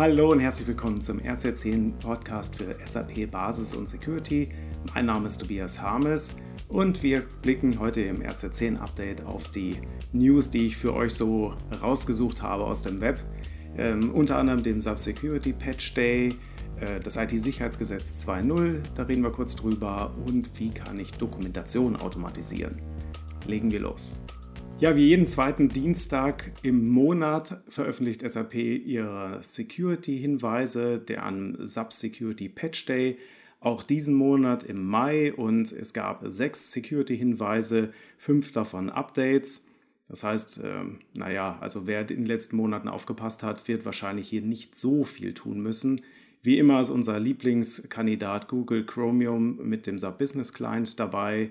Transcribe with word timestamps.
Hallo 0.00 0.30
und 0.30 0.40
herzlich 0.40 0.66
willkommen 0.66 1.02
zum 1.02 1.18
RZ10 1.18 1.98
Podcast 1.98 2.56
für 2.56 2.74
SAP 2.86 3.30
Basis 3.30 3.74
und 3.74 3.86
Security. 3.86 4.48
Mein 4.94 5.04
Name 5.04 5.26
ist 5.26 5.36
Tobias 5.42 5.82
Harmes 5.82 6.34
und 6.68 7.02
wir 7.02 7.20
blicken 7.42 7.78
heute 7.78 8.00
im 8.00 8.22
RZ10 8.22 8.78
Update 8.78 9.26
auf 9.26 9.48
die 9.48 9.76
News, 10.14 10.48
die 10.48 10.64
ich 10.64 10.78
für 10.78 10.94
euch 10.94 11.12
so 11.12 11.54
rausgesucht 11.82 12.40
habe 12.40 12.64
aus 12.64 12.80
dem 12.84 13.02
Web. 13.02 13.22
Ähm, 13.76 14.10
unter 14.14 14.38
anderem 14.38 14.62
den 14.62 14.80
Sub 14.80 14.98
Security 14.98 15.52
Patch 15.52 15.92
Day, 15.92 16.34
äh, 16.80 16.98
das 16.98 17.16
IT-Sicherheitsgesetz 17.16 18.26
2.0, 18.26 18.78
da 18.94 19.02
reden 19.02 19.22
wir 19.22 19.32
kurz 19.32 19.54
drüber 19.54 20.14
und 20.24 20.58
wie 20.58 20.70
kann 20.70 20.98
ich 20.98 21.12
Dokumentation 21.12 21.96
automatisieren. 21.96 22.80
Legen 23.46 23.70
wir 23.70 23.80
los. 23.80 24.18
Ja, 24.80 24.96
wie 24.96 25.08
jeden 25.08 25.26
zweiten 25.26 25.68
Dienstag 25.68 26.52
im 26.62 26.88
Monat 26.88 27.60
veröffentlicht 27.68 28.22
SAP 28.26 28.54
ihre 28.54 29.42
Security-Hinweise, 29.42 30.98
der 30.98 31.22
an 31.24 31.58
SAP 31.60 31.92
Security 31.92 32.48
Patch 32.48 32.86
Day, 32.86 33.18
auch 33.60 33.82
diesen 33.82 34.14
Monat 34.14 34.62
im 34.62 34.82
Mai 34.82 35.34
und 35.34 35.70
es 35.70 35.92
gab 35.92 36.22
sechs 36.24 36.72
Security-Hinweise, 36.72 37.92
fünf 38.16 38.52
davon 38.52 38.88
Updates. 38.88 39.66
Das 40.08 40.24
heißt, 40.24 40.64
äh, 40.64 40.84
naja, 41.12 41.58
also 41.60 41.86
wer 41.86 42.00
in 42.00 42.06
den 42.06 42.24
letzten 42.24 42.56
Monaten 42.56 42.88
aufgepasst 42.88 43.42
hat, 43.42 43.68
wird 43.68 43.84
wahrscheinlich 43.84 44.30
hier 44.30 44.40
nicht 44.40 44.76
so 44.76 45.04
viel 45.04 45.34
tun 45.34 45.60
müssen. 45.60 46.00
Wie 46.42 46.56
immer 46.56 46.80
ist 46.80 46.88
unser 46.88 47.20
Lieblingskandidat 47.20 48.48
Google 48.48 48.86
Chromium 48.86 49.58
mit 49.62 49.86
dem 49.86 49.98
SAP 49.98 50.16
Business 50.16 50.54
Client 50.54 50.98
dabei. 50.98 51.50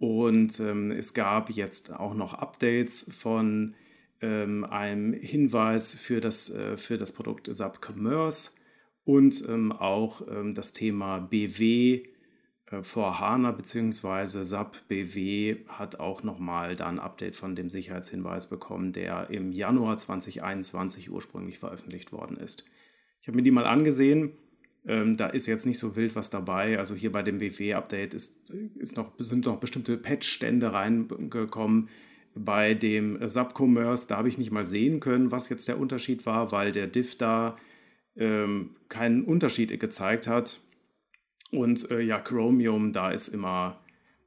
Und 0.00 0.58
ähm, 0.60 0.90
es 0.92 1.12
gab 1.12 1.50
jetzt 1.50 1.92
auch 1.92 2.14
noch 2.14 2.32
Updates 2.32 3.06
von 3.14 3.74
ähm, 4.22 4.64
einem 4.64 5.12
Hinweis 5.12 5.94
für 5.94 6.22
das, 6.22 6.48
äh, 6.48 6.78
für 6.78 6.96
das 6.96 7.12
Produkt 7.12 7.54
SAP 7.54 7.86
Commerce 7.86 8.52
und 9.04 9.46
ähm, 9.46 9.72
auch 9.72 10.22
ähm, 10.26 10.54
das 10.54 10.72
Thema 10.72 11.18
BW 11.18 12.00
äh, 12.70 12.82
vor 12.82 13.20
HANA 13.20 13.52
bzw. 13.52 14.42
SAP 14.42 14.88
BW 14.88 15.66
hat 15.68 16.00
auch 16.00 16.22
nochmal 16.22 16.76
da 16.76 16.86
ein 16.86 16.98
Update 16.98 17.36
von 17.36 17.54
dem 17.54 17.68
Sicherheitshinweis 17.68 18.48
bekommen, 18.48 18.94
der 18.94 19.28
im 19.28 19.52
Januar 19.52 19.98
2021 19.98 21.10
ursprünglich 21.10 21.58
veröffentlicht 21.58 22.10
worden 22.10 22.38
ist. 22.38 22.64
Ich 23.20 23.28
habe 23.28 23.36
mir 23.36 23.42
die 23.42 23.50
mal 23.50 23.66
angesehen 23.66 24.32
ähm, 24.86 25.16
da 25.16 25.26
ist 25.26 25.46
jetzt 25.46 25.66
nicht 25.66 25.78
so 25.78 25.96
wild 25.96 26.16
was 26.16 26.30
dabei. 26.30 26.78
Also 26.78 26.94
hier 26.94 27.12
bei 27.12 27.22
dem 27.22 27.38
BW-Update 27.38 28.14
ist, 28.14 28.50
ist 28.78 28.96
noch, 28.96 29.12
sind 29.18 29.46
noch 29.46 29.58
bestimmte 29.58 29.96
Patch-Stände 29.96 30.72
reingekommen. 30.72 31.88
Bei 32.34 32.74
dem 32.74 33.26
Subcommerce, 33.26 34.06
da 34.08 34.16
habe 34.16 34.28
ich 34.28 34.38
nicht 34.38 34.52
mal 34.52 34.64
sehen 34.64 35.00
können, 35.00 35.30
was 35.30 35.48
jetzt 35.48 35.68
der 35.68 35.78
Unterschied 35.78 36.24
war, 36.26 36.52
weil 36.52 36.72
der 36.72 36.86
Diff 36.86 37.16
da 37.16 37.54
ähm, 38.16 38.76
keinen 38.88 39.24
Unterschied 39.24 39.78
gezeigt 39.78 40.26
hat. 40.26 40.60
Und 41.50 41.90
äh, 41.90 42.00
ja, 42.00 42.20
Chromium, 42.20 42.92
da 42.92 43.10
ist 43.10 43.28
immer, 43.28 43.78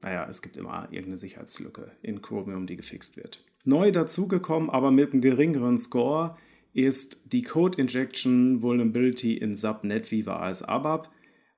naja, 0.02 0.28
es 0.30 0.42
gibt 0.42 0.58
immer 0.58 0.88
irgendeine 0.92 1.18
Sicherheitslücke 1.18 1.92
in 2.02 2.22
Chromium, 2.22 2.68
die 2.68 2.76
gefixt 2.76 3.18
wird. 3.18 3.44
Neu 3.64 3.92
dazugekommen, 3.92 4.70
aber 4.70 4.92
mit 4.92 5.14
einem 5.14 5.22
geringeren 5.22 5.78
Score, 5.78 6.38
ist 6.74 7.22
die 7.32 7.44
Code 7.44 7.80
Injection 7.80 8.62
Vulnerability 8.62 9.38
in 9.38 9.52
NetWeaver 9.52 10.40
als 10.40 10.64
ABAP. 10.64 11.10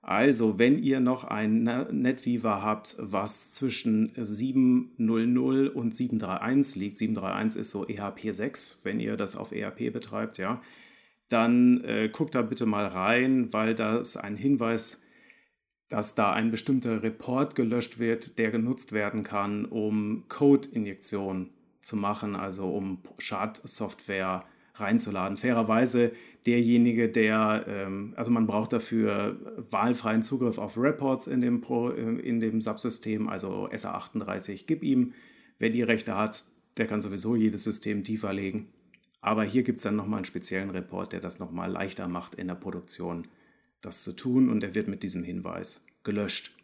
Also, 0.01 0.59
wenn 0.59 0.77
ihr 0.83 0.99
noch 0.99 1.23
ein 1.23 1.63
NetWeaver 1.63 2.61
habt, 2.61 2.95
was 2.99 3.53
zwischen 3.53 4.13
7.0.0 4.13 5.69
und 5.69 5.93
7.3.1 5.93 6.77
liegt, 6.77 6.97
7.3.1 6.97 7.57
ist 7.57 7.71
so 7.71 7.87
EHP 7.87 8.31
6, 8.31 8.81
wenn 8.83 8.99
ihr 8.99 9.17
das 9.17 9.35
auf 9.35 9.51
ERP 9.51 9.91
betreibt, 9.91 10.37
ja, 10.37 10.61
dann 11.29 11.83
äh, 11.85 12.09
guckt 12.09 12.35
da 12.35 12.43
bitte 12.43 12.67
mal 12.67 12.85
rein, 12.85 13.51
weil 13.51 13.73
da 13.73 13.97
ist 13.97 14.17
ein 14.17 14.37
Hinweis, 14.37 15.03
dass 15.89 16.13
da 16.13 16.33
ein 16.33 16.51
bestimmter 16.51 17.01
Report 17.01 17.55
gelöscht 17.55 17.97
wird, 17.97 18.37
der 18.37 18.51
genutzt 18.51 18.91
werden 18.91 19.23
kann, 19.23 19.65
um 19.65 20.25
Code-Injektion 20.27 21.49
zu 21.81 21.95
machen, 21.95 22.35
also 22.35 22.69
um 22.69 22.99
Schadsoftware 23.17 24.41
zu 24.41 24.54
reinzuladen. 24.75 25.37
Fairerweise 25.37 26.11
derjenige, 26.45 27.09
der, 27.09 27.65
ähm, 27.67 28.13
also 28.15 28.31
man 28.31 28.47
braucht 28.47 28.73
dafür 28.73 29.37
wahlfreien 29.69 30.23
Zugriff 30.23 30.57
auf 30.57 30.77
Reports 30.77 31.27
in 31.27 31.41
dem, 31.41 31.61
Pro, 31.61 31.89
äh, 31.89 32.19
in 32.19 32.39
dem 32.39 32.61
Subsystem, 32.61 33.27
also 33.27 33.67
SA38, 33.69 34.65
gib 34.67 34.83
ihm. 34.83 35.13
Wer 35.57 35.69
die 35.69 35.83
Rechte 35.83 36.17
hat, 36.17 36.43
der 36.77 36.87
kann 36.87 37.01
sowieso 37.01 37.35
jedes 37.35 37.63
System 37.63 38.03
tiefer 38.03 38.33
legen. 38.33 38.67
Aber 39.21 39.43
hier 39.43 39.63
gibt 39.63 39.77
es 39.77 39.83
dann 39.83 39.95
nochmal 39.95 40.19
einen 40.19 40.25
speziellen 40.25 40.69
Report, 40.69 41.11
der 41.11 41.19
das 41.19 41.39
nochmal 41.39 41.71
leichter 41.71 42.07
macht 42.07 42.35
in 42.35 42.47
der 42.47 42.55
Produktion, 42.55 43.27
das 43.81 44.03
zu 44.03 44.13
tun 44.13 44.49
und 44.49 44.59
der 44.59 44.75
wird 44.75 44.87
mit 44.87 45.01
diesem 45.01 45.23
Hinweis 45.23 45.83
gelöscht. 46.03 46.54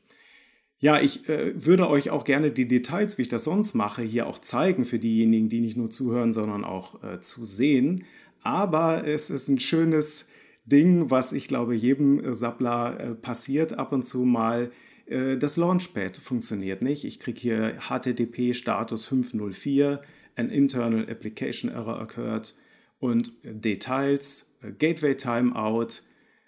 Ja, 0.81 0.99
ich 0.99 1.29
äh, 1.29 1.53
würde 1.63 1.87
euch 1.87 2.09
auch 2.09 2.23
gerne 2.23 2.49
die 2.49 2.67
Details, 2.67 3.19
wie 3.19 3.21
ich 3.21 3.27
das 3.27 3.43
sonst 3.43 3.75
mache, 3.75 4.01
hier 4.01 4.25
auch 4.25 4.39
zeigen 4.39 4.83
für 4.83 4.97
diejenigen, 4.97 5.47
die 5.47 5.61
nicht 5.61 5.77
nur 5.77 5.91
zuhören, 5.91 6.33
sondern 6.33 6.65
auch 6.65 7.03
äh, 7.03 7.19
zu 7.19 7.45
sehen. 7.45 8.05
Aber 8.41 9.07
es 9.07 9.29
ist 9.29 9.47
ein 9.47 9.59
schönes 9.59 10.27
Ding, 10.65 11.11
was 11.11 11.33
ich 11.33 11.47
glaube 11.47 11.75
jedem 11.75 12.19
äh, 12.23 12.33
Sappler 12.33 12.99
äh, 12.99 13.13
passiert 13.13 13.73
ab 13.73 13.91
und 13.91 14.07
zu 14.07 14.23
mal. 14.23 14.71
Äh, 15.05 15.37
das 15.37 15.55
Launchpad 15.55 16.17
funktioniert 16.17 16.81
nicht. 16.81 17.05
Ich 17.05 17.19
kriege 17.19 17.39
hier 17.39 17.77
HTTP 17.79 18.55
Status 18.55 19.05
504, 19.05 20.01
an 20.35 20.49
internal 20.49 21.07
application 21.07 21.69
error 21.69 22.01
occurred 22.01 22.55
und 22.99 23.33
Details, 23.43 24.55
äh, 24.63 24.71
Gateway 24.71 25.15
Timeout, 25.15 26.01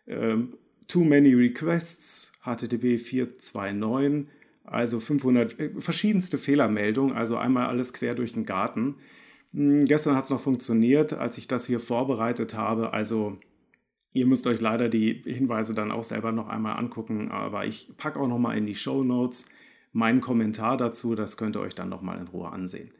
ähm, 0.07 0.55
Too 0.87 1.03
Many 1.03 1.33
Requests, 1.33 2.33
HTTP 2.43 2.97
429, 2.97 4.27
also 4.63 4.99
500 4.99 5.59
äh, 5.59 5.69
verschiedenste 5.79 6.37
Fehlermeldungen, 6.37 7.15
also 7.15 7.37
einmal 7.37 7.67
alles 7.67 7.93
quer 7.93 8.15
durch 8.15 8.33
den 8.33 8.45
Garten. 8.45 8.95
Hm, 9.53 9.85
gestern 9.85 10.15
hat 10.15 10.25
es 10.25 10.29
noch 10.29 10.39
funktioniert, 10.39 11.13
als 11.13 11.37
ich 11.37 11.47
das 11.47 11.65
hier 11.65 11.79
vorbereitet 11.79 12.55
habe. 12.55 12.93
Also 12.93 13.37
ihr 14.13 14.25
müsst 14.25 14.47
euch 14.47 14.61
leider 14.61 14.89
die 14.89 15.21
Hinweise 15.25 15.73
dann 15.73 15.91
auch 15.91 16.03
selber 16.03 16.31
noch 16.31 16.47
einmal 16.47 16.77
angucken, 16.77 17.31
aber 17.31 17.65
ich 17.65 17.91
packe 17.97 18.19
auch 18.19 18.27
noch 18.27 18.39
mal 18.39 18.57
in 18.57 18.65
die 18.65 18.75
Show 18.75 19.03
Notes 19.03 19.49
meinen 19.91 20.21
Kommentar 20.21 20.75
dazu, 20.77 21.13
das 21.13 21.37
könnt 21.37 21.55
ihr 21.55 21.61
euch 21.61 21.75
dann 21.75 21.89
noch 21.89 22.01
mal 22.01 22.17
in 22.19 22.27
Ruhe 22.27 22.51
ansehen. 22.51 22.91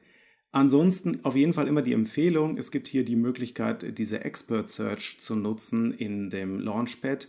Ansonsten 0.51 1.25
auf 1.25 1.35
jeden 1.35 1.53
Fall 1.53 1.67
immer 1.67 1.81
die 1.81 1.93
Empfehlung, 1.93 2.57
es 2.57 2.69
gibt 2.69 2.85
hier 2.85 3.03
die 3.03 3.15
Möglichkeit, 3.15 3.97
diese 3.97 4.23
Expert 4.23 4.69
Search 4.69 5.17
zu 5.19 5.35
nutzen 5.35 5.91
in 5.91 6.29
dem 6.29 6.59
Launchpad 6.59 7.27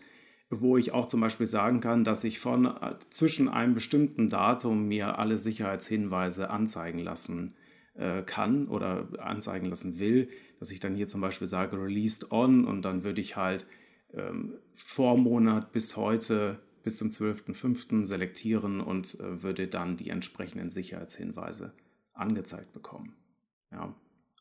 wo 0.60 0.76
ich 0.76 0.92
auch 0.92 1.06
zum 1.06 1.20
Beispiel 1.20 1.46
sagen 1.46 1.80
kann, 1.80 2.04
dass 2.04 2.24
ich 2.24 2.38
von 2.38 2.66
äh, 2.66 2.94
zwischen 3.10 3.48
einem 3.48 3.74
bestimmten 3.74 4.28
Datum 4.28 4.88
mir 4.88 5.18
alle 5.18 5.38
Sicherheitshinweise 5.38 6.50
anzeigen 6.50 6.98
lassen 6.98 7.54
äh, 7.94 8.22
kann 8.22 8.68
oder 8.68 9.08
anzeigen 9.18 9.66
lassen 9.66 9.98
will, 9.98 10.28
dass 10.58 10.70
ich 10.70 10.80
dann 10.80 10.94
hier 10.94 11.06
zum 11.06 11.20
Beispiel 11.20 11.46
sage 11.46 11.80
released 11.80 12.32
on 12.32 12.64
und 12.64 12.82
dann 12.82 13.04
würde 13.04 13.20
ich 13.20 13.36
halt 13.36 13.66
ähm, 14.12 14.54
vor 14.74 15.16
Monat 15.16 15.72
bis 15.72 15.96
heute 15.96 16.58
bis 16.82 16.98
zum 16.98 17.08
12.05. 17.08 18.04
selektieren 18.04 18.80
und 18.80 19.18
äh, 19.20 19.42
würde 19.42 19.66
dann 19.68 19.96
die 19.96 20.10
entsprechenden 20.10 20.70
Sicherheitshinweise 20.70 21.72
angezeigt 22.12 22.72
bekommen. 22.72 23.16
Ja. 23.72 23.94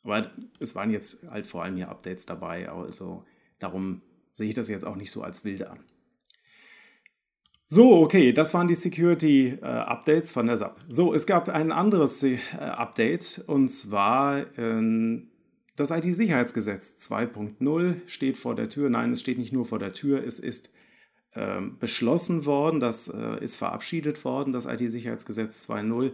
Aber 0.03 0.31
es 0.59 0.75
waren 0.75 0.91
jetzt 0.91 1.23
halt 1.29 1.47
vor 1.47 1.63
allem 1.63 1.77
hier 1.77 1.89
Updates 1.89 2.25
dabei, 2.25 2.69
also 2.69 3.25
darum 3.59 4.01
sehe 4.31 4.49
ich 4.49 4.55
das 4.55 4.67
jetzt 4.67 4.85
auch 4.85 4.97
nicht 4.97 5.11
so 5.11 5.23
als 5.23 5.45
wilde 5.45 5.69
an. 5.69 5.79
So, 7.65 8.01
okay, 8.01 8.33
das 8.33 8.53
waren 8.53 8.67
die 8.67 8.75
Security-Updates 8.75 10.31
äh, 10.31 10.33
von 10.33 10.47
der 10.47 10.57
SAP. 10.57 10.79
So, 10.89 11.13
es 11.13 11.25
gab 11.25 11.47
ein 11.49 11.71
anderes 11.71 12.21
äh, 12.23 12.37
Update 12.59 13.43
und 13.47 13.69
zwar 13.69 14.41
äh, 14.57 15.21
das 15.75 15.91
IT-Sicherheitsgesetz 15.91 16.97
2.0 17.09 18.01
steht 18.05 18.37
vor 18.37 18.55
der 18.55 18.69
Tür. 18.69 18.89
Nein, 18.89 19.13
es 19.13 19.21
steht 19.21 19.37
nicht 19.37 19.53
nur 19.53 19.65
vor 19.65 19.79
der 19.79 19.93
Tür, 19.93 20.23
es 20.23 20.39
ist 20.39 20.71
ähm, 21.35 21.77
beschlossen 21.79 22.45
worden, 22.45 22.79
das 22.79 23.07
äh, 23.07 23.41
ist 23.41 23.55
verabschiedet 23.55 24.23
worden, 24.23 24.53
das 24.53 24.65
IT-Sicherheitsgesetz 24.65 25.67
2.0. 25.69 26.13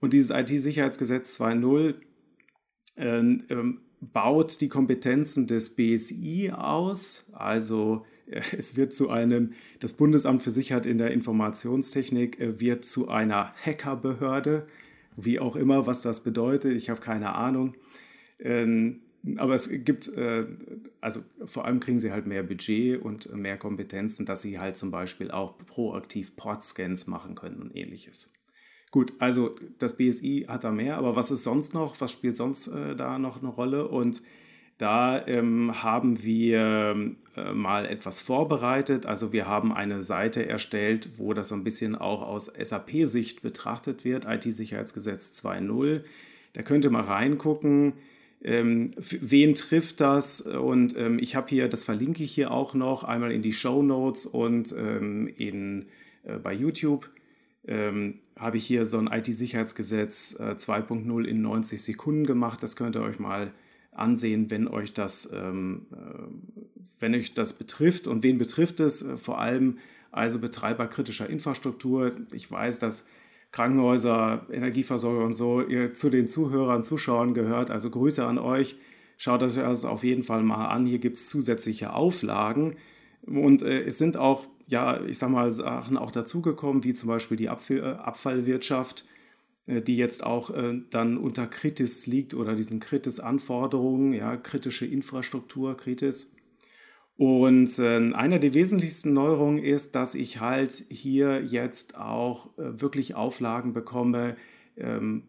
Und 0.00 0.12
dieses 0.12 0.30
IT-Sicherheitsgesetz 0.30 1.38
2.0 1.38 1.96
ähm, 2.96 3.44
ähm, 3.50 3.82
baut 4.00 4.60
die 4.60 4.68
Kompetenzen 4.68 5.46
des 5.46 5.76
BSI 5.76 6.52
aus, 6.54 7.30
also 7.32 8.06
es 8.56 8.76
wird 8.76 8.92
zu 8.92 9.10
einem, 9.10 9.52
das 9.80 9.94
Bundesamt 9.94 10.42
für 10.42 10.50
Sicherheit 10.50 10.86
in 10.86 10.98
der 10.98 11.10
Informationstechnik 11.10 12.40
äh, 12.40 12.60
wird 12.60 12.84
zu 12.84 13.08
einer 13.08 13.54
Hackerbehörde, 13.64 14.66
wie 15.16 15.38
auch 15.38 15.56
immer, 15.56 15.86
was 15.86 16.02
das 16.02 16.24
bedeutet, 16.24 16.76
ich 16.76 16.90
habe 16.90 17.00
keine 17.00 17.34
Ahnung. 17.34 17.74
Ähm, 18.38 19.00
aber 19.36 19.54
es 19.54 19.70
gibt, 19.70 20.08
äh, 20.08 20.46
also 21.00 21.20
vor 21.44 21.64
allem 21.64 21.80
kriegen 21.80 21.98
sie 21.98 22.12
halt 22.12 22.26
mehr 22.26 22.42
Budget 22.42 23.00
und 23.00 23.34
mehr 23.34 23.56
Kompetenzen, 23.56 24.26
dass 24.26 24.42
sie 24.42 24.58
halt 24.58 24.76
zum 24.76 24.90
Beispiel 24.90 25.30
auch 25.30 25.56
proaktiv 25.66 26.36
Portscans 26.36 27.06
machen 27.06 27.34
können 27.34 27.62
und 27.62 27.74
ähnliches. 27.74 28.32
Gut, 28.90 29.14
also 29.18 29.56
das 29.78 29.96
BSI 29.96 30.46
hat 30.46 30.64
da 30.64 30.70
mehr, 30.70 30.98
aber 30.98 31.16
was 31.16 31.30
ist 31.30 31.42
sonst 31.42 31.74
noch? 31.74 32.00
Was 32.00 32.12
spielt 32.12 32.36
sonst 32.36 32.68
äh, 32.68 32.94
da 32.94 33.18
noch 33.18 33.40
eine 33.40 33.48
Rolle? 33.48 33.88
Und 33.88 34.22
Da 34.78 35.24
ähm, 35.26 35.82
haben 35.82 36.22
wir 36.22 37.14
äh, 37.36 37.52
mal 37.52 37.86
etwas 37.86 38.20
vorbereitet. 38.20 39.06
Also 39.06 39.32
wir 39.32 39.46
haben 39.46 39.72
eine 39.72 40.02
Seite 40.02 40.48
erstellt, 40.48 41.10
wo 41.18 41.32
das 41.32 41.48
so 41.48 41.54
ein 41.54 41.64
bisschen 41.64 41.94
auch 41.94 42.22
aus 42.22 42.46
SAP-Sicht 42.46 43.42
betrachtet 43.42 44.04
wird, 44.04 44.24
IT-Sicherheitsgesetz 44.24 45.40
2.0. 45.44 46.02
Da 46.54 46.62
könnt 46.62 46.84
ihr 46.84 46.90
mal 46.90 47.02
reingucken. 47.02 47.94
Ähm, 48.42 48.90
wen 48.96 49.54
trifft 49.54 50.00
das? 50.00 50.40
Und 50.42 50.96
ähm, 50.96 51.18
ich 51.18 51.34
habe 51.34 51.48
hier, 51.48 51.68
das 51.68 51.84
verlinke 51.84 52.22
ich 52.22 52.32
hier 52.32 52.50
auch 52.50 52.74
noch, 52.74 53.04
einmal 53.04 53.32
in 53.32 53.42
die 53.42 53.52
Show 53.52 53.82
Notes 53.82 54.26
und 54.26 54.74
ähm, 54.76 55.28
in, 55.36 55.86
äh, 56.24 56.38
bei 56.38 56.52
YouTube 56.52 57.08
ähm, 57.66 58.20
habe 58.38 58.58
ich 58.58 58.66
hier 58.66 58.86
so 58.86 58.98
ein 58.98 59.06
IT-Sicherheitsgesetz 59.06 60.38
äh, 60.38 60.54
2.0 60.56 61.24
in 61.24 61.40
90 61.40 61.82
Sekunden 61.82 62.26
gemacht. 62.26 62.62
Das 62.62 62.76
könnt 62.76 62.96
ihr 62.96 63.02
euch 63.02 63.18
mal 63.18 63.52
ansehen, 63.94 64.50
wenn 64.50 64.68
euch 64.68 64.92
das, 64.92 65.32
ähm, 65.32 65.86
äh, 65.92 65.96
wenn 67.00 67.14
euch 67.14 67.34
das 67.34 67.54
betrifft. 67.58 68.06
Und 68.06 68.22
wen 68.22 68.38
betrifft 68.38 68.80
es? 68.80 69.02
Äh, 69.02 69.16
vor 69.16 69.40
allem 69.40 69.78
also 70.10 70.38
Betreiber 70.38 70.86
kritischer 70.86 71.28
Infrastruktur. 71.28 72.12
Ich 72.32 72.50
weiß, 72.50 72.78
dass 72.78 73.08
Krankenhäuser, 73.50 74.46
Energieversorger 74.50 75.24
und 75.24 75.34
so 75.34 75.60
ihr 75.60 75.94
zu 75.94 76.10
den 76.10 76.28
Zuhörern, 76.28 76.82
Zuschauern 76.82 77.34
gehört. 77.34 77.70
Also 77.70 77.90
Grüße 77.90 78.24
an 78.24 78.38
euch. 78.38 78.76
Schaut 79.16 79.42
euch 79.42 79.54
das 79.54 79.84
auf 79.84 80.02
jeden 80.04 80.22
Fall 80.22 80.42
mal 80.42 80.66
an. 80.66 80.86
Hier 80.86 80.98
gibt 80.98 81.16
es 81.16 81.28
zusätzliche 81.28 81.92
Auflagen. 81.92 82.74
Und 83.26 83.62
äh, 83.62 83.82
es 83.82 83.98
sind 83.98 84.16
auch, 84.16 84.46
ja, 84.66 85.00
ich 85.04 85.18
sag 85.18 85.30
mal, 85.30 85.50
Sachen 85.50 85.96
auch 85.96 86.10
dazugekommen, 86.10 86.84
wie 86.84 86.92
zum 86.94 87.08
Beispiel 87.08 87.36
die 87.36 87.48
Abfall, 87.48 87.78
äh, 87.78 87.82
Abfallwirtschaft 87.82 89.04
die 89.66 89.96
jetzt 89.96 90.22
auch 90.24 90.50
äh, 90.50 90.80
dann 90.90 91.16
unter 91.16 91.46
Kritis 91.46 92.06
liegt 92.06 92.34
oder 92.34 92.54
diesen 92.54 92.80
Kritis-Anforderungen, 92.80 94.12
ja, 94.12 94.36
kritische 94.36 94.86
Infrastruktur, 94.86 95.76
Kritis. 95.76 96.34
Und 97.16 97.78
äh, 97.78 98.12
einer 98.12 98.38
der 98.38 98.54
wesentlichsten 98.54 99.12
Neuerungen 99.12 99.62
ist, 99.62 99.94
dass 99.94 100.14
ich 100.14 100.40
halt 100.40 100.72
hier 100.90 101.42
jetzt 101.44 101.96
auch 101.96 102.50
wirklich 102.56 103.14
Auflagen 103.14 103.72
bekomme, 103.72 104.36
ähm, 104.76 105.22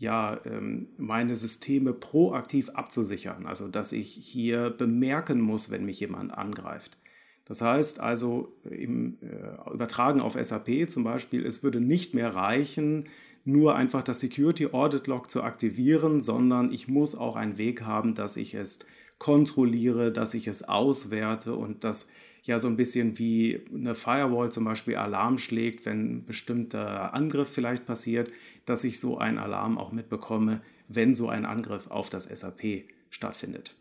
ja, 0.00 0.40
ähm, 0.46 0.88
meine 0.96 1.36
Systeme 1.36 1.92
proaktiv 1.92 2.70
abzusichern. 2.70 3.44
Also, 3.44 3.68
dass 3.68 3.92
ich 3.92 4.10
hier 4.10 4.70
bemerken 4.70 5.42
muss, 5.42 5.70
wenn 5.70 5.84
mich 5.84 6.00
jemand 6.00 6.32
angreift. 6.32 6.96
Das 7.44 7.60
heißt 7.60 8.00
also, 8.00 8.56
im 8.64 9.18
äh, 9.20 9.72
Übertragen 9.72 10.20
auf 10.20 10.38
SAP 10.40 10.88
zum 10.88 11.04
Beispiel, 11.04 11.44
es 11.44 11.62
würde 11.62 11.80
nicht 11.80 12.14
mehr 12.14 12.34
reichen, 12.34 13.08
nur 13.44 13.74
einfach 13.74 14.02
das 14.02 14.20
Security 14.20 14.68
Audit 14.72 15.06
Log 15.06 15.30
zu 15.30 15.42
aktivieren, 15.42 16.20
sondern 16.20 16.72
ich 16.72 16.88
muss 16.88 17.14
auch 17.14 17.36
einen 17.36 17.58
Weg 17.58 17.82
haben, 17.82 18.14
dass 18.14 18.36
ich 18.36 18.54
es 18.54 18.80
kontrolliere, 19.18 20.12
dass 20.12 20.34
ich 20.34 20.46
es 20.46 20.62
auswerte 20.62 21.54
und 21.54 21.84
dass 21.84 22.10
ja 22.42 22.58
so 22.58 22.68
ein 22.68 22.76
bisschen 22.76 23.18
wie 23.18 23.60
eine 23.72 23.94
Firewall 23.94 24.50
zum 24.50 24.64
Beispiel 24.64 24.96
Alarm 24.96 25.38
schlägt, 25.38 25.84
wenn 25.86 25.98
ein 25.98 26.24
bestimmter 26.24 27.14
Angriff 27.14 27.48
vielleicht 27.48 27.86
passiert, 27.86 28.32
dass 28.64 28.84
ich 28.84 28.98
so 28.98 29.18
einen 29.18 29.38
Alarm 29.38 29.78
auch 29.78 29.92
mitbekomme, 29.92 30.62
wenn 30.88 31.14
so 31.14 31.28
ein 31.28 31.44
Angriff 31.44 31.90
auf 31.90 32.08
das 32.08 32.24
SAP 32.24 32.84
stattfindet. 33.10 33.76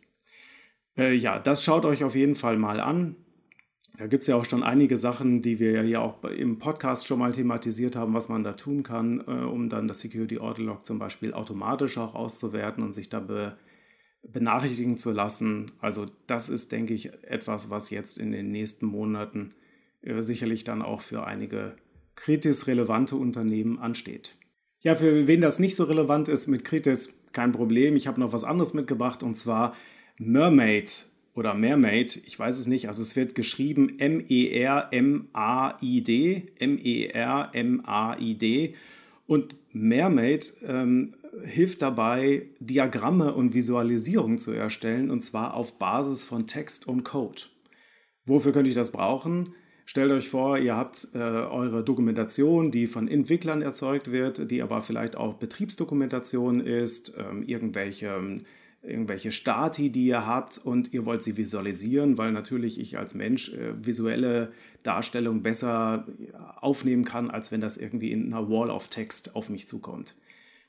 Äh, 0.97 1.13
ja, 1.13 1.39
das 1.39 1.63
schaut 1.63 1.85
euch 1.85 2.03
auf 2.03 2.15
jeden 2.15 2.35
Fall 2.35 2.57
mal 2.57 2.79
an. 2.79 3.15
Da 3.99 4.07
gibt 4.07 4.21
es 4.21 4.27
ja 4.27 4.37
auch 4.37 4.45
schon 4.45 4.63
einige 4.63 4.95
Sachen, 4.95 5.41
die 5.41 5.59
wir 5.59 5.73
ja 5.73 5.81
hier 5.81 6.01
auch 6.01 6.23
im 6.23 6.57
Podcast 6.57 7.05
schon 7.05 7.19
mal 7.19 7.33
thematisiert 7.33 7.97
haben, 7.97 8.13
was 8.13 8.29
man 8.29 8.45
da 8.45 8.53
tun 8.53 8.81
kann, 8.81 9.19
äh, 9.27 9.43
um 9.43 9.67
dann 9.67 9.89
das 9.89 9.99
Security 9.99 10.39
Audit 10.39 10.65
Log 10.65 10.85
zum 10.85 10.99
Beispiel 10.99 11.33
automatisch 11.33 11.97
auch 11.97 12.15
auszuwerten 12.15 12.81
und 12.81 12.93
sich 12.93 13.09
da 13.09 13.19
be 13.19 13.57
benachrichtigen 14.21 14.97
zu 14.97 15.11
lassen. 15.11 15.65
Also 15.79 16.05
das 16.27 16.47
ist, 16.47 16.71
denke 16.71 16.93
ich, 16.93 17.13
etwas, 17.23 17.69
was 17.69 17.89
jetzt 17.89 18.17
in 18.17 18.31
den 18.31 18.51
nächsten 18.51 18.85
Monaten 18.85 19.53
äh, 20.01 20.21
sicherlich 20.21 20.63
dann 20.63 20.81
auch 20.81 21.01
für 21.01 21.25
einige 21.25 21.75
kritisch 22.15 22.67
relevante 22.67 23.17
Unternehmen 23.17 23.79
ansteht. 23.79 24.35
Ja, 24.79 24.95
für 24.95 25.27
wen 25.27 25.41
das 25.41 25.59
nicht 25.59 25.75
so 25.75 25.83
relevant 25.83 26.29
ist 26.29 26.47
mit 26.47 26.63
Kritis, 26.63 27.19
kein 27.33 27.51
Problem. 27.51 27.97
Ich 27.97 28.07
habe 28.07 28.21
noch 28.21 28.31
was 28.31 28.45
anderes 28.45 28.73
mitgebracht 28.73 29.23
und 29.23 29.35
zwar 29.35 29.75
Mermaid 30.17 31.08
oder 31.39 31.53
Mermaid, 31.53 32.21
ich 32.25 32.37
weiß 32.37 32.59
es 32.59 32.67
nicht. 32.67 32.89
Also 32.89 33.01
es 33.01 33.15
wird 33.15 33.33
geschrieben 33.33 33.97
M-E-R-M-A-I-D, 33.97 34.91
M-E-R-M-A-I-D. 36.59 37.95
Und 39.25 39.55
Mermaid 39.71 40.53
ähm, 40.67 41.13
hilft 41.45 41.81
dabei, 41.81 42.49
Diagramme 42.59 43.33
und 43.33 43.53
Visualisierungen 43.53 44.37
zu 44.37 44.51
erstellen, 44.51 45.09
und 45.09 45.21
zwar 45.21 45.53
auf 45.53 45.79
Basis 45.79 46.25
von 46.25 46.45
Text 46.45 46.85
und 46.87 47.03
Code. 47.03 47.43
Wofür 48.25 48.51
könnte 48.51 48.67
ich 48.69 48.75
das 48.75 48.91
brauchen? 48.91 49.53
Stellt 49.85 50.11
euch 50.11 50.27
vor, 50.27 50.57
ihr 50.57 50.75
habt 50.75 51.07
äh, 51.15 51.19
eure 51.19 51.85
Dokumentation, 51.85 52.69
die 52.69 52.85
von 52.85 53.07
Entwicklern 53.07 53.61
erzeugt 53.61 54.11
wird, 54.11 54.51
die 54.51 54.61
aber 54.61 54.81
vielleicht 54.81 55.15
auch 55.15 55.35
Betriebsdokumentation 55.35 56.59
ist, 56.59 57.15
ähm, 57.17 57.43
irgendwelche 57.43 58.41
irgendwelche 58.81 59.31
Stati, 59.31 59.89
die 59.89 60.05
ihr 60.07 60.25
habt 60.25 60.57
und 60.57 60.93
ihr 60.93 61.05
wollt 61.05 61.21
sie 61.21 61.37
visualisieren, 61.37 62.17
weil 62.17 62.31
natürlich 62.31 62.79
ich 62.79 62.97
als 62.97 63.13
Mensch 63.13 63.53
äh, 63.53 63.73
visuelle 63.85 64.51
Darstellung 64.83 65.41
besser 65.41 66.07
aufnehmen 66.61 67.03
kann, 67.03 67.29
als 67.29 67.51
wenn 67.51 67.61
das 67.61 67.77
irgendwie 67.77 68.11
in 68.11 68.33
einer 68.33 68.49
Wall 68.49 68.69
of 68.69 68.87
Text 68.87 69.35
auf 69.35 69.49
mich 69.49 69.67
zukommt. 69.67 70.15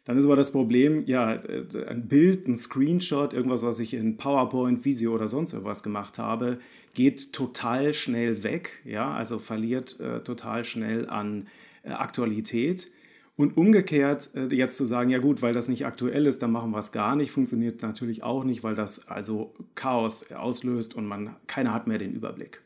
Dann 0.04 0.16
ist 0.16 0.24
aber 0.24 0.36
das 0.36 0.50
Problem, 0.50 1.04
ja, 1.06 1.34
äh, 1.34 1.64
ein 1.86 2.08
Bild, 2.08 2.48
ein 2.48 2.58
Screenshot, 2.58 3.32
irgendwas, 3.32 3.62
was 3.62 3.78
ich 3.78 3.94
in 3.94 4.16
PowerPoint, 4.16 4.84
Visio 4.84 5.14
oder 5.14 5.28
sonst 5.28 5.52
irgendwas 5.52 5.82
gemacht 5.82 6.18
habe, 6.18 6.58
geht 6.94 7.32
total 7.32 7.94
schnell 7.94 8.42
weg, 8.42 8.80
ja, 8.84 9.12
also 9.12 9.38
verliert 9.38 10.00
äh, 10.00 10.20
total 10.22 10.64
schnell 10.64 11.08
an 11.08 11.46
äh, 11.84 11.90
Aktualität. 11.90 12.88
Und 13.40 13.56
umgekehrt 13.56 14.34
äh, 14.34 14.54
jetzt 14.54 14.76
zu 14.76 14.84
sagen, 14.84 15.08
ja 15.08 15.16
gut, 15.16 15.40
weil 15.40 15.54
das 15.54 15.66
nicht 15.66 15.86
aktuell 15.86 16.26
ist, 16.26 16.42
dann 16.42 16.52
machen 16.52 16.72
wir 16.72 16.78
es 16.78 16.92
gar 16.92 17.16
nicht, 17.16 17.30
funktioniert 17.30 17.80
natürlich 17.80 18.22
auch 18.22 18.44
nicht, 18.44 18.62
weil 18.62 18.74
das 18.74 19.08
also 19.08 19.54
Chaos 19.74 20.30
auslöst 20.30 20.94
und 20.94 21.06
man 21.06 21.34
keiner 21.46 21.72
hat 21.72 21.86
mehr 21.86 21.96
den 21.96 22.12
Überblick. 22.12 22.60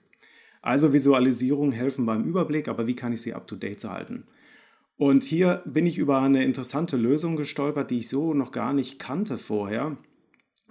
Also 0.63 0.93
Visualisierungen 0.93 1.71
helfen 1.71 2.07
beim 2.07 2.25
Überblick, 2.25 2.67
aber 2.67 2.89
wie 2.89 2.97
kann 2.97 3.13
ich 3.13 3.23
sie 3.23 3.35
up-to-date 3.35 3.85
halten? 3.85 4.25
Und 4.97 5.23
hier 5.23 5.63
bin 5.65 5.87
ich 5.87 5.97
über 5.97 6.21
eine 6.21 6.43
interessante 6.43 6.97
Lösung 6.97 7.37
gestolpert, 7.37 7.93
die 7.93 7.99
ich 7.99 8.09
so 8.09 8.35
noch 8.35 8.51
gar 8.51 8.73
nicht 8.73 8.99
kannte 8.99 9.39
vorher. 9.39 9.97